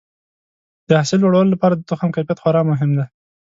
[0.87, 3.05] د حاصل لوړولو لپاره د تخم کیفیت خورا مهم دی.